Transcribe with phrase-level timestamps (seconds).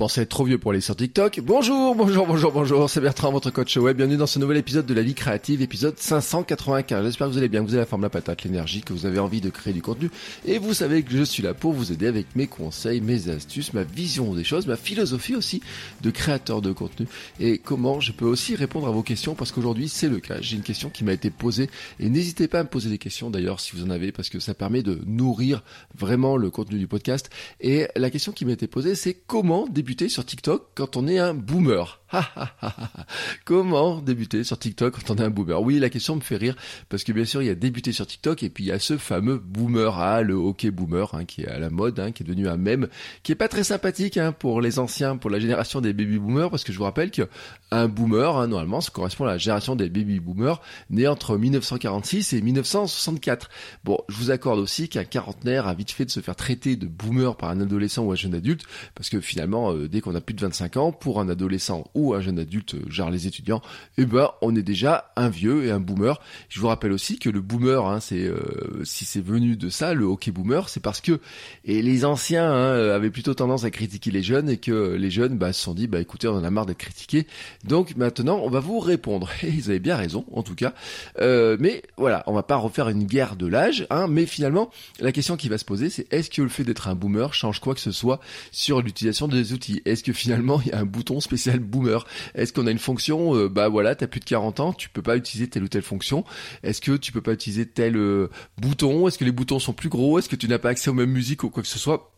[0.00, 3.50] Pensez être trop vieux pour aller sur TikTok Bonjour, bonjour, bonjour, bonjour, c'est Bertrand, votre
[3.50, 3.98] coach web.
[3.98, 7.04] Bienvenue dans ce nouvel épisode de la vie créative, épisode 595.
[7.04, 9.04] J'espère que vous allez bien, que vous avez la forme, la patate, l'énergie, que vous
[9.04, 10.08] avez envie de créer du contenu.
[10.46, 13.74] Et vous savez que je suis là pour vous aider avec mes conseils, mes astuces,
[13.74, 15.60] ma vision des choses, ma philosophie aussi
[16.00, 17.06] de créateur de contenu.
[17.38, 20.40] Et comment je peux aussi répondre à vos questions parce qu'aujourd'hui c'est le cas.
[20.40, 23.28] J'ai une question qui m'a été posée et n'hésitez pas à me poser des questions
[23.28, 25.62] d'ailleurs si vous en avez parce que ça permet de nourrir
[25.94, 27.28] vraiment le contenu du podcast.
[27.60, 31.18] Et la question qui m'a été posée c'est comment débuter sur TikTok quand on est
[31.18, 31.99] un boomer
[33.44, 35.60] Comment débuter sur TikTok quand on est un boomer?
[35.62, 36.56] Oui, la question me fait rire
[36.88, 38.78] parce que bien sûr il y a débuter sur TikTok et puis il y a
[38.78, 42.22] ce fameux boomer, ah, le hockey boomer hein, qui est à la mode, hein, qui
[42.22, 42.88] est devenu un mème,
[43.22, 46.50] qui est pas très sympathique hein, pour les anciens, pour la génération des baby boomers
[46.50, 47.28] parce que je vous rappelle que
[47.70, 52.42] un boomer, normalement, ça correspond à la génération des baby boomers nés entre 1946 et
[52.42, 53.50] 1964.
[53.84, 56.86] Bon, je vous accorde aussi qu'un quarantenaire a vite fait de se faire traiter de
[56.86, 58.64] boomer par un adolescent ou un jeune adulte
[58.94, 61.99] parce que finalement, euh, dès qu'on a plus de 25 ans, pour un adolescent ou
[62.14, 63.62] un jeune adulte, genre les étudiants,
[63.98, 66.20] eh ben on est déjà un vieux et un boomer.
[66.48, 69.94] Je vous rappelle aussi que le boomer, hein, c'est euh, si c'est venu de ça,
[69.94, 71.20] le hockey boomer, c'est parce que
[71.64, 75.36] et les anciens hein, avaient plutôt tendance à critiquer les jeunes et que les jeunes
[75.36, 77.26] bah, se sont dit bah écoutez on en a marre d'être critiqués,
[77.64, 79.30] donc maintenant on va vous répondre.
[79.42, 80.74] Et ils avaient bien raison en tout cas.
[81.20, 85.12] Euh, mais voilà, on va pas refaire une guerre de l'âge, hein, mais finalement la
[85.12, 87.74] question qui va se poser c'est est-ce que le fait d'être un boomer change quoi
[87.74, 89.82] que ce soit sur l'utilisation des outils?
[89.84, 91.89] Est-ce que finalement il y a un bouton spécial boomer?
[92.34, 95.02] Est-ce qu'on a une fonction euh, Bah voilà, t'as plus de 40 ans, tu peux
[95.02, 96.24] pas utiliser telle ou telle fonction.
[96.62, 98.28] Est-ce que tu peux pas utiliser tel euh,
[98.58, 99.08] bouton?
[99.08, 100.18] Est-ce que les boutons sont plus gros?
[100.18, 102.12] Est-ce que tu n'as pas accès aux mêmes musiques ou quoi que ce soit?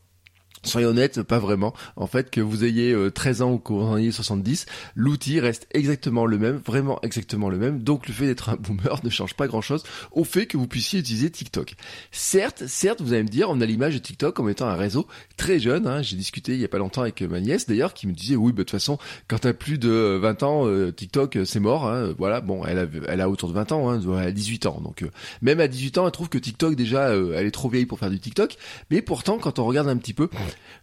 [0.65, 1.75] Soyez honnête, pas vraiment.
[1.97, 5.67] En fait, que vous ayez 13 ans ou que vous en ayez 70, l'outil reste
[5.73, 7.83] exactement le même, vraiment exactement le même.
[7.83, 11.01] Donc le fait d'être un boomer ne change pas grand-chose au fait que vous puissiez
[11.01, 11.75] utiliser TikTok.
[12.11, 15.07] Certes, certes, vous allez me dire, on a l'image de TikTok comme étant un réseau
[15.37, 15.87] très jeune.
[15.87, 16.03] Hein.
[16.03, 18.53] J'ai discuté il y a pas longtemps avec ma nièce d'ailleurs qui me disait, oui,
[18.53, 21.87] bah, de toute façon, quand t'as plus de 20 ans, euh, TikTok c'est mort.
[21.87, 22.15] Hein.
[22.19, 24.81] Voilà, bon, elle a, elle a autour de 20 ans, hein, elle a 18 ans.
[24.83, 27.69] Donc euh, même à 18 ans, elle trouve que TikTok déjà, euh, elle est trop
[27.69, 28.57] vieille pour faire du TikTok.
[28.91, 30.29] Mais pourtant, quand on regarde un petit peu,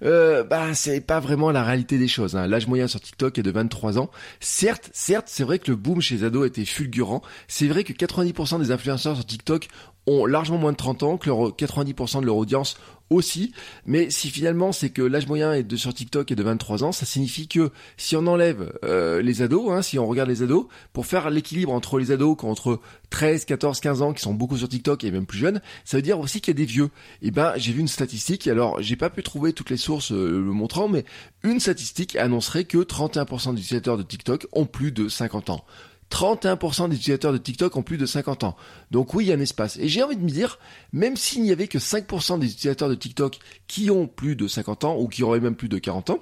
[0.03, 2.35] euh, bah c'est pas vraiment la réalité des choses.
[2.35, 2.47] Hein.
[2.47, 4.09] L'âge moyen sur TikTok est de 23 ans.
[4.40, 7.22] Certes, certes, c'est vrai que le boom chez les ados était fulgurant.
[7.47, 9.68] C'est vrai que 90% des influenceurs sur TikTok
[10.09, 12.77] ont largement moins de 30 ans, que leur 90% de leur audience
[13.09, 13.53] aussi.
[13.85, 16.91] Mais si finalement c'est que l'âge moyen est de sur TikTok est de 23 ans,
[16.91, 20.65] ça signifie que si on enlève euh, les ados, hein, si on regarde les ados,
[20.93, 24.57] pour faire l'équilibre entre les ados qui entre 13, 14, 15 ans, qui sont beaucoup
[24.57, 26.89] sur TikTok et même plus jeunes, ça veut dire aussi qu'il y a des vieux.
[27.21, 30.29] Et ben j'ai vu une statistique, alors j'ai pas pu trouver toutes les sources euh,
[30.29, 31.05] le montrant, mais
[31.43, 35.65] une statistique annoncerait que 31% des utilisateurs de TikTok ont plus de 50 ans.
[36.11, 38.55] 31% des utilisateurs de TikTok ont plus de 50 ans.
[38.91, 39.77] Donc oui, il y a un espace.
[39.77, 40.59] Et j'ai envie de me dire,
[40.91, 44.83] même s'il n'y avait que 5% des utilisateurs de TikTok qui ont plus de 50
[44.85, 46.19] ans ou qui auraient même plus de 40 ans,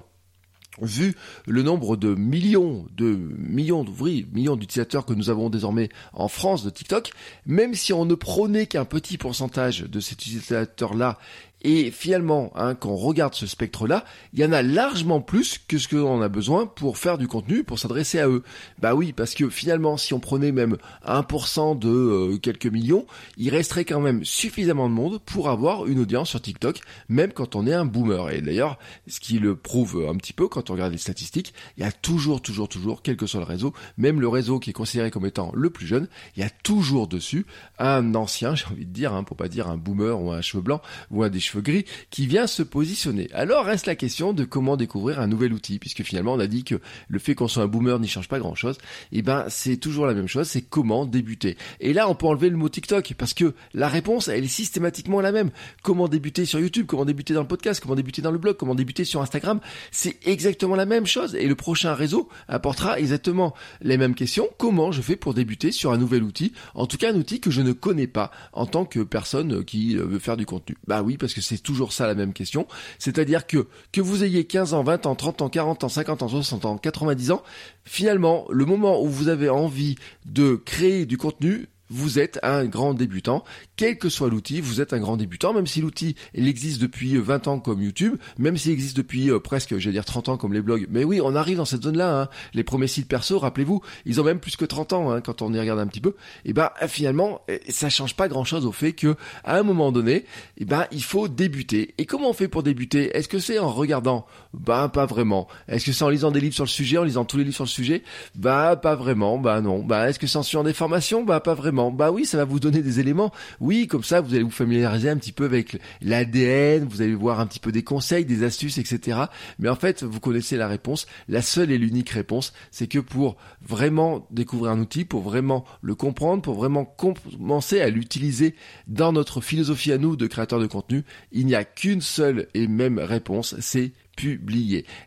[0.81, 1.15] vu
[1.45, 3.05] le nombre de millions de
[3.37, 7.11] millions d'ouvriers, millions d'utilisateurs que nous avons désormais en France de TikTok,
[7.45, 11.17] même si on ne prônait qu'un petit pourcentage de ces utilisateurs-là
[11.63, 15.77] et finalement, hein, quand on regarde ce spectre-là, il y en a largement plus que
[15.79, 18.43] ce que l'on a besoin pour faire du contenu, pour s'adresser à eux.
[18.79, 23.07] Bah oui, parce que finalement, si on prenait même 1% de euh, quelques millions,
[23.37, 26.79] il resterait quand même suffisamment de monde pour avoir une audience sur TikTok,
[27.09, 28.29] même quand on est un boomer.
[28.29, 31.83] Et d'ailleurs, ce qui le prouve un petit peu quand on regarde les statistiques, il
[31.83, 34.73] y a toujours, toujours, toujours, quel que soit le réseau, même le réseau qui est
[34.73, 37.47] considéré comme étant le plus jeune, il y a toujours dessus
[37.79, 40.61] un ancien, j'ai envie de dire, hein, pour pas dire un boomer ou un cheveu
[40.61, 43.29] blanc ou un des cheveux gris qui vient se positionner.
[43.33, 46.63] Alors reste la question de comment découvrir un nouvel outil, puisque finalement on a dit
[46.63, 46.75] que
[47.07, 48.77] le fait qu'on soit un boomer n'y change pas grand chose.
[49.11, 51.57] Et eh ben c'est toujours la même chose, c'est comment débuter.
[51.79, 55.21] Et là on peut enlever le mot TikTok parce que la réponse elle est systématiquement
[55.21, 55.51] la même.
[55.83, 58.75] Comment débuter sur YouTube, comment débuter dans le podcast, comment débuter dans le blog, comment
[58.75, 59.59] débuter sur Instagram,
[59.91, 61.35] c'est exactement la même chose.
[61.35, 64.47] Et le prochain réseau apportera exactement les mêmes questions.
[64.57, 67.51] Comment je fais pour débuter sur un nouvel outil, en tout cas un outil que
[67.51, 70.77] je ne connais pas en tant que personne qui veut faire du contenu.
[70.87, 72.67] Bah oui parce que c'est toujours ça la même question.
[72.99, 76.27] C'est-à-dire que que vous ayez 15 ans, 20 ans, 30 ans, 40 ans, 50 ans,
[76.27, 77.43] 60 ans, 90 ans,
[77.85, 79.95] finalement, le moment où vous avez envie
[80.25, 83.43] de créer du contenu, vous êtes un grand débutant.
[83.77, 87.15] Quel que soit l'outil, vous êtes un grand débutant, même si l'outil, il existe depuis
[87.15, 90.51] 20 ans comme YouTube, même s'il existe depuis euh, presque, j'allais dire 30 ans comme
[90.51, 90.87] les blogs.
[90.89, 92.21] Mais oui, on arrive dans cette zone-là.
[92.21, 92.29] Hein.
[92.55, 95.53] Les premiers sites perso, rappelez-vous, ils ont même plus que 30 ans hein, quand on
[95.53, 96.15] y regarde un petit peu.
[96.43, 100.25] Et ben finalement, eh, ça change pas grand-chose au fait que à un moment donné,
[100.57, 101.93] et ben il faut débuter.
[101.99, 103.15] Et comment on fait pour débuter?
[103.15, 104.25] Est-ce que c'est en regardant?
[104.55, 105.47] Ben pas vraiment.
[105.67, 107.55] Est-ce que c'est en lisant des livres sur le sujet, en lisant tous les livres
[107.55, 108.01] sur le sujet?
[108.33, 109.37] Bah pas vraiment.
[109.37, 109.83] Bah non.
[109.83, 111.23] Bah est-ce que c'est en suivant des formations?
[111.23, 111.91] Bah pas vraiment.
[111.91, 113.31] Bah oui, ça va vous donner des éléments.
[113.67, 117.41] Oui, comme ça vous allez vous familiariser un petit peu avec l'ADN, vous allez voir
[117.41, 119.23] un petit peu des conseils, des astuces, etc.
[119.59, 121.05] Mais en fait, vous connaissez la réponse.
[121.27, 125.95] La seule et l'unique réponse, c'est que pour vraiment découvrir un outil, pour vraiment le
[125.95, 128.55] comprendre, pour vraiment commencer à l'utiliser
[128.87, 131.03] dans notre philosophie à nous de créateurs de contenu,
[131.33, 133.91] il n'y a qu'une seule et même réponse, c'est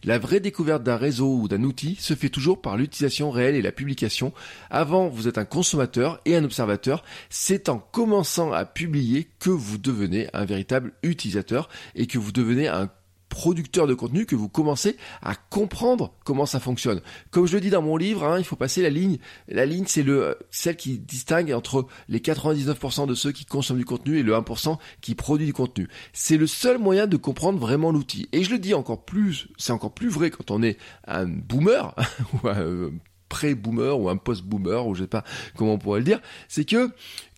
[0.04, 3.62] La vraie découverte d'un réseau ou d'un outil se fait toujours par l'utilisation réelle et
[3.62, 4.32] la publication.
[4.70, 7.02] Avant, vous êtes un consommateur et un observateur.
[7.28, 12.68] C'est en commençant à publier que vous devenez un véritable utilisateur et que vous devenez
[12.68, 12.90] un
[13.30, 17.00] producteur de contenu que vous commencez à comprendre comment ça fonctionne.
[17.30, 19.18] Comme je le dis dans mon livre, hein, il faut passer la ligne.
[19.48, 23.86] La ligne, c'est le celle qui distingue entre les 99% de ceux qui consomment du
[23.86, 25.88] contenu et le 1% qui produit du contenu.
[26.12, 28.28] C'est le seul moyen de comprendre vraiment l'outil.
[28.32, 30.76] Et je le dis encore plus, c'est encore plus vrai quand on est
[31.06, 31.94] un boomer
[32.42, 32.90] ou un
[33.30, 35.24] pré-boomer ou un post-boomer ou je sais pas
[35.56, 36.90] comment on pourrait le dire, c'est que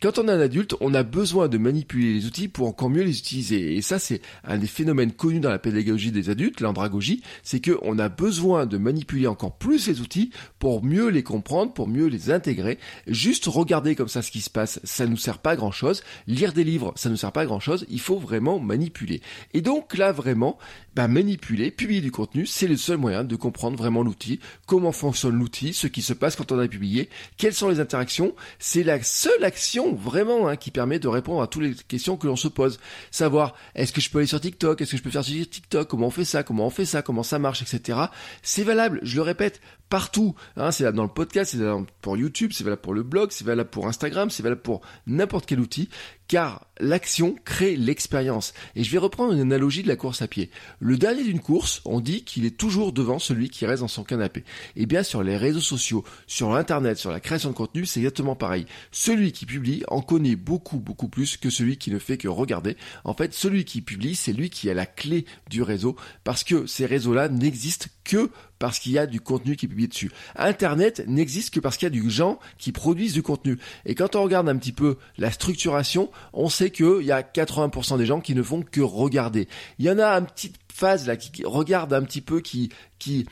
[0.02, 3.04] quand on est un adulte, on a besoin de manipuler les outils pour encore mieux
[3.04, 3.76] les utiliser.
[3.76, 8.00] Et ça, c'est un des phénomènes connus dans la pédagogie des adultes, l'andragogie, c'est qu'on
[8.00, 12.32] a besoin de manipuler encore plus les outils pour mieux les comprendre, pour mieux les
[12.32, 12.80] intégrer.
[13.06, 16.02] Juste regarder comme ça ce qui se passe, ça nous sert pas à grand chose.
[16.26, 17.86] Lire des livres, ça nous sert pas à grand chose.
[17.88, 19.20] Il faut vraiment manipuler.
[19.54, 20.58] Et donc là, vraiment,
[20.96, 25.38] bah, manipuler, publier du contenu, c'est le seul moyen de comprendre vraiment l'outil, comment fonctionne
[25.38, 28.34] l'outil, ce qui se passe quand on a publié, quelles sont les interactions?
[28.58, 32.26] C'est la seule action vraiment hein, qui permet de répondre à toutes les questions que
[32.26, 32.78] l'on se pose.
[33.10, 35.88] Savoir est-ce que je peux aller sur TikTok, est-ce que je peux faire sur TikTok,
[35.88, 37.98] comment on fait ça, comment on fait ça, comment ça marche, etc.
[38.42, 39.60] C'est valable, je le répète,
[39.92, 40.34] partout.
[40.56, 43.28] Hein, c'est valable dans le podcast, c'est valable pour YouTube, c'est valable pour le blog,
[43.30, 45.90] c'est valable pour Instagram, c'est valable pour n'importe quel outil,
[46.28, 48.54] car l'action crée l'expérience.
[48.74, 50.50] Et je vais reprendre une analogie de la course à pied.
[50.80, 54.02] Le dernier d'une course, on dit qu'il est toujours devant celui qui reste dans son
[54.02, 54.40] canapé.
[54.76, 58.00] Et eh bien sur les réseaux sociaux, sur l'internet, sur la création de contenu, c'est
[58.00, 58.64] exactement pareil.
[58.92, 62.78] Celui qui publie en connaît beaucoup beaucoup plus que celui qui ne fait que regarder.
[63.04, 66.64] En fait, celui qui publie, c'est lui qui a la clé du réseau parce que
[66.64, 70.12] ces réseaux-là n'existent que parce qu'il y a du contenu qui est publié dessus.
[70.36, 73.58] Internet n'existe que parce qu'il y a du gens qui produisent du contenu.
[73.86, 77.98] Et quand on regarde un petit peu la structuration, on sait qu'il y a 80%
[77.98, 79.48] des gens qui ne font que regarder.
[79.78, 83.26] Il y en a une petite phase là qui regarde un petit peu, qui, qui,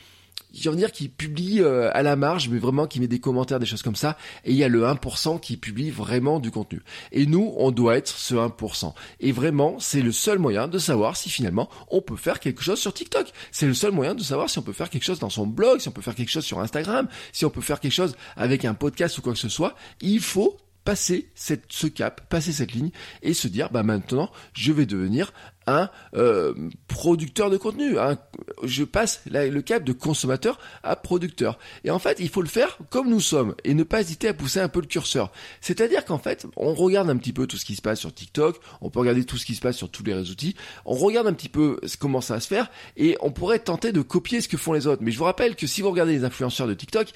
[0.53, 3.59] je veux dire qui publie euh, à la marge, mais vraiment qui met des commentaires,
[3.59, 4.17] des choses comme ça.
[4.45, 6.81] Et il y a le 1% qui publie vraiment du contenu.
[7.11, 8.93] Et nous, on doit être ce 1%.
[9.19, 12.79] Et vraiment, c'est le seul moyen de savoir si finalement on peut faire quelque chose
[12.79, 13.31] sur TikTok.
[13.51, 15.79] C'est le seul moyen de savoir si on peut faire quelque chose dans son blog,
[15.79, 18.65] si on peut faire quelque chose sur Instagram, si on peut faire quelque chose avec
[18.65, 19.75] un podcast ou quoi que ce soit.
[20.01, 22.91] Il faut passer ce cap, passer cette ligne
[23.21, 25.31] et se dire bah maintenant je vais devenir
[25.67, 26.53] un euh,
[26.87, 27.95] producteur de contenu.
[28.63, 31.59] je passe le cap de consommateur à producteur.
[31.83, 34.33] Et en fait, il faut le faire comme nous sommes et ne pas hésiter à
[34.33, 35.31] pousser un peu le curseur.
[35.61, 38.59] C'est-à-dire qu'en fait, on regarde un petit peu tout ce qui se passe sur TikTok,
[38.81, 40.55] on peut regarder tout ce qui se passe sur tous les réseaux outils,
[40.85, 44.01] on regarde un petit peu comment ça va se faire et on pourrait tenter de
[44.01, 45.03] copier ce que font les autres.
[45.03, 47.11] Mais je vous rappelle que si vous regardez les influenceurs de TikTok,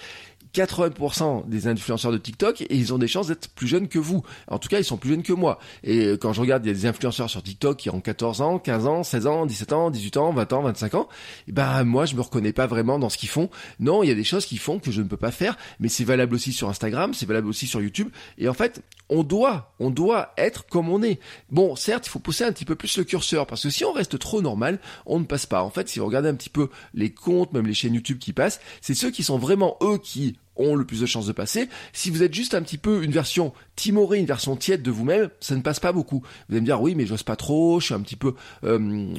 [0.55, 4.24] 80% des influenceurs de TikTok et ils ont des chances d'être plus jeunes que vous.
[4.47, 5.59] En tout cas, ils sont plus jeunes que moi.
[5.83, 8.59] Et quand je regarde, il y a des influenceurs sur TikTok qui ont 14 ans,
[8.59, 11.09] 15 ans, 16 ans, 17 ans, 18 ans, 20 ans, 25 ans.
[11.47, 13.50] Et ben moi, je me reconnais pas vraiment dans ce qu'ils font.
[13.79, 15.89] Non, il y a des choses qu'ils font que je ne peux pas faire, mais
[15.89, 18.09] c'est valable aussi sur Instagram, c'est valable aussi sur YouTube.
[18.38, 21.19] Et en fait, on doit, on doit être comme on est.
[21.50, 23.91] Bon, certes, il faut pousser un petit peu plus le curseur parce que si on
[23.91, 25.63] reste trop normal, on ne passe pas.
[25.63, 28.33] En fait, si vous regardez un petit peu les comptes, même les chaînes YouTube qui
[28.33, 31.69] passent, c'est ceux qui sont vraiment eux qui ont le plus de chances de passer.
[31.93, 35.29] Si vous êtes juste un petit peu une version timorée, une version tiède de vous-même,
[35.39, 36.24] ça ne passe pas beaucoup.
[36.47, 38.33] Vous allez me dire oui, mais j'ose pas trop, je suis un petit peu,
[38.63, 39.13] euh,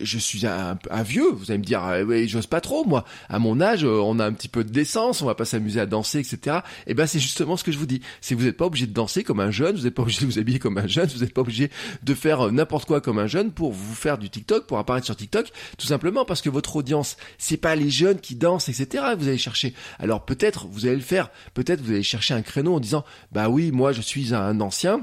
[0.00, 1.30] je, suis un, vieux.
[1.30, 3.04] Vous allez me dire euh, oui, j'ose pas trop, moi.
[3.28, 5.80] À mon âge, euh, on a un petit peu de décence, on va pas s'amuser
[5.80, 6.58] à danser, etc.
[6.86, 8.00] Et eh ben c'est justement ce que je vous dis.
[8.20, 10.26] C'est vous n'êtes pas obligé de danser comme un jeune, vous n'êtes pas obligé de
[10.26, 11.70] vous habiller comme un jeune, vous n'êtes pas obligé
[12.02, 15.16] de faire n'importe quoi comme un jeune pour vous faire du TikTok, pour apparaître sur
[15.16, 19.04] TikTok, tout simplement parce que votre audience, c'est pas les jeunes qui dansent, etc.
[19.18, 19.74] Vous allez chercher.
[19.98, 21.30] Alors peut-être allez le faire.
[21.54, 25.02] Peut-être vous allez chercher un créneau en disant, bah oui, moi je suis un ancien,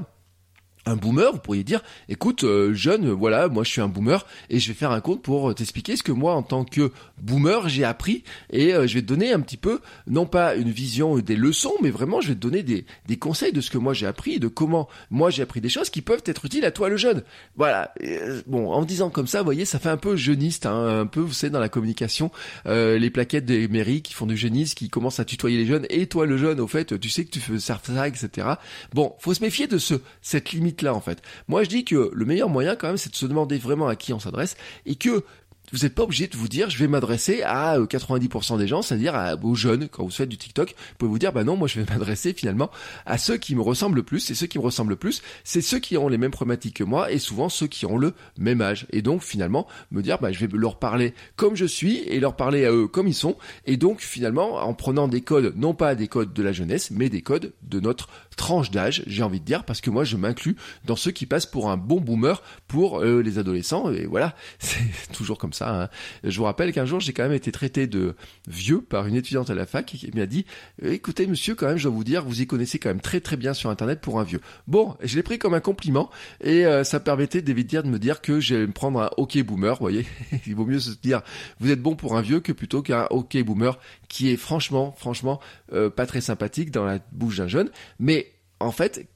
[0.86, 4.58] un boomer, vous pourriez dire, écoute, euh, jeune, voilà, moi je suis un boomer et
[4.58, 7.84] je vais faire un compte pour t'expliquer ce que moi en tant que boomer j'ai
[7.84, 11.36] appris et euh, je vais te donner un petit peu, non pas une vision des
[11.36, 14.06] leçons, mais vraiment je vais te donner des, des conseils de ce que moi j'ai
[14.06, 16.96] appris, de comment moi j'ai appris des choses qui peuvent être utiles à toi le
[16.96, 17.22] jeune.
[17.56, 17.92] Voilà.
[18.02, 21.06] Euh, bon, en disant comme ça, vous voyez, ça fait un peu jeuniste, hein, un
[21.06, 22.30] peu, vous savez, dans la communication,
[22.66, 26.06] les plaquettes des mairies qui font du jeunisme, qui commencent à tutoyer les jeunes et
[26.06, 28.46] toi le jeune, au fait, tu sais que tu fais ça, etc.
[28.92, 31.22] Bon, faut se méfier de ce cette limite là en fait.
[31.48, 33.96] Moi je dis que le meilleur moyen quand même c'est de se demander vraiment à
[33.96, 34.56] qui on s'adresse
[34.86, 35.24] et que
[35.72, 38.82] vous n'êtes pas obligé de vous dire je vais m'adresser à 90% euh, des gens,
[38.82, 39.88] c'est-à-dire aux jeunes.
[39.88, 42.32] Quand vous faites du TikTok, vous pouvez vous dire bah non, moi je vais m'adresser
[42.32, 42.70] finalement
[43.06, 44.30] à ceux qui me ressemblent le plus.
[44.30, 46.84] Et ceux qui me ressemblent le plus, c'est ceux qui ont les mêmes problématiques que
[46.84, 48.86] moi et souvent ceux qui ont le même âge.
[48.90, 52.36] Et donc finalement me dire bah je vais leur parler comme je suis et leur
[52.36, 53.36] parler à eux comme ils sont.
[53.66, 57.08] Et donc finalement en prenant des codes, non pas des codes de la jeunesse, mais
[57.08, 60.56] des codes de notre tranche d'âge, j'ai envie de dire, parce que moi je m'inclus
[60.86, 63.92] dans ceux qui passent pour un bon boomer pour euh, les adolescents.
[63.92, 65.88] Et voilà, c'est toujours comme ça Hein.
[66.24, 68.14] Je vous rappelle qu'un jour, j'ai quand même été traité de
[68.46, 70.46] vieux par une étudiante à la fac qui m'a dit
[70.82, 73.36] "Écoutez, monsieur, quand même, je dois vous dire, vous y connaissez quand même très très
[73.36, 76.10] bien sur Internet pour un vieux." Bon, je l'ai pris comme un compliment
[76.42, 79.74] et euh, ça permettait d'éviter de me dire que j'allais me prendre un OK boomer.
[79.74, 80.06] Vous voyez,
[80.46, 81.22] il vaut mieux se dire
[81.60, 83.78] "Vous êtes bon pour un vieux" que plutôt qu'un OK boomer
[84.08, 85.40] qui est franchement, franchement
[85.72, 87.70] euh, pas très sympathique dans la bouche d'un jeune.
[87.98, 88.27] Mais
[88.60, 89.08] en fait,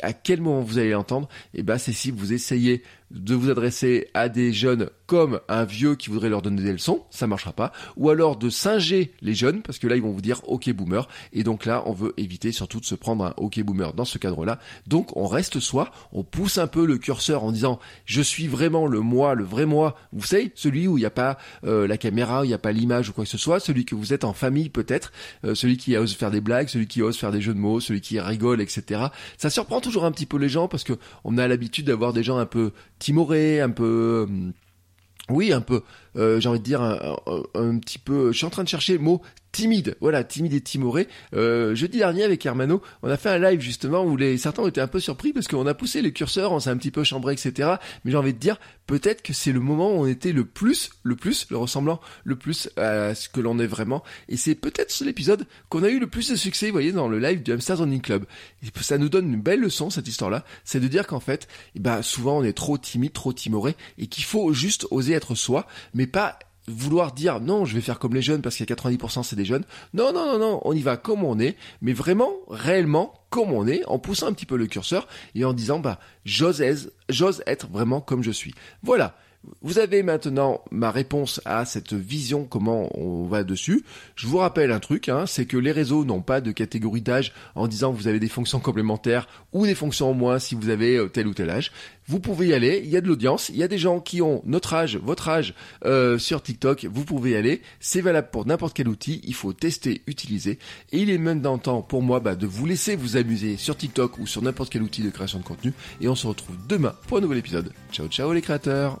[0.00, 1.28] à quel moment vous allez l'entendre?
[1.54, 5.96] Eh ben, c'est si vous essayez de vous adresser à des jeunes comme un vieux
[5.96, 9.62] qui voudrait leur donner des leçons, ça marchera pas, ou alors de singer les jeunes,
[9.62, 12.52] parce que là ils vont vous dire ok boomer, et donc là on veut éviter
[12.52, 16.24] surtout de se prendre un ok boomer dans ce cadre-là, donc on reste soi, on
[16.24, 19.96] pousse un peu le curseur en disant je suis vraiment le moi, le vrai moi,
[20.12, 22.58] vous savez, celui où il n'y a pas euh, la caméra, où il n'y a
[22.58, 25.12] pas l'image ou quoi que ce soit, celui que vous êtes en famille peut-être,
[25.44, 27.80] euh, celui qui ose faire des blagues, celui qui ose faire des jeux de mots,
[27.80, 29.02] celui qui rigole, etc.
[29.36, 30.94] Ça surprend toujours un petit peu les gens parce que
[31.24, 32.72] on a l'habitude d'avoir des gens un peu
[33.04, 34.52] timoré, un peu hum,
[35.28, 35.82] oui, un peu,
[36.16, 37.16] euh, j'ai envie de dire un,
[37.54, 38.32] un, petit peu.
[38.32, 39.22] Je suis en train de chercher le mot
[39.54, 41.06] timide, voilà, timide et timoré.
[41.32, 44.68] Euh, jeudi dernier avec Hermano, on a fait un live justement où les certains ont
[44.68, 47.04] été un peu surpris parce qu'on a poussé les curseurs, on s'est un petit peu
[47.04, 47.74] chambré, etc.
[48.04, 50.90] Mais j'ai envie de dire, peut-être que c'est le moment où on était le plus,
[51.04, 54.02] le plus, le ressemblant, le plus à ce que l'on est vraiment.
[54.28, 57.20] Et c'est peut-être l'épisode qu'on a eu le plus de succès, vous voyez, dans le
[57.20, 58.24] live du Hamster Running Club.
[58.64, 60.44] Et ça nous donne une belle leçon, cette histoire-là.
[60.64, 64.08] C'est de dire qu'en fait, eh ben, souvent on est trop timide, trop timoré et
[64.08, 68.14] qu'il faut juste oser être soi, mais pas vouloir dire non, je vais faire comme
[68.14, 69.64] les jeunes parce qu'il y a 90% c'est des jeunes.
[69.92, 73.66] Non, non, non, non, on y va comme on est, mais vraiment, réellement, comme on
[73.66, 76.62] est, en poussant un petit peu le curseur et en disant, bah, j'ose,
[77.08, 78.54] j'ose être vraiment comme je suis.
[78.82, 79.16] Voilà.
[79.62, 83.84] Vous avez maintenant ma réponse à cette vision, comment on va dessus.
[84.16, 87.32] Je vous rappelle un truc, hein, c'est que les réseaux n'ont pas de catégorie d'âge
[87.54, 90.68] en disant que vous avez des fonctions complémentaires ou des fonctions en moins si vous
[90.68, 91.72] avez euh, tel ou tel âge.
[92.06, 94.20] Vous pouvez y aller, il y a de l'audience, il y a des gens qui
[94.20, 95.54] ont notre âge, votre âge
[95.86, 97.62] euh, sur TikTok, vous pouvez y aller.
[97.80, 100.58] C'est valable pour n'importe quel outil, il faut tester, utiliser.
[100.92, 104.18] Et il est maintenant temps pour moi bah, de vous laisser vous amuser sur TikTok
[104.18, 105.72] ou sur n'importe quel outil de création de contenu.
[106.00, 107.72] Et on se retrouve demain pour un nouvel épisode.
[107.90, 109.00] Ciao ciao les créateurs